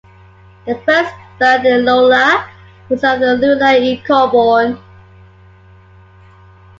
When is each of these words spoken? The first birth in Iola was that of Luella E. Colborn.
The 0.65 0.79
first 0.83 1.13
birth 1.37 1.63
in 1.63 1.87
Iola 1.87 2.49
was 2.89 3.01
that 3.01 3.21
of 3.21 3.39
Luella 3.39 3.77
E. 3.77 3.97
Colborn. 3.97 4.79